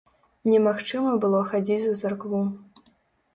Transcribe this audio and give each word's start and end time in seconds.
Немагчыма 0.51 1.11
было 1.25 1.41
хадзіць 1.51 1.89
у 1.91 1.93
царкву. 2.01 2.41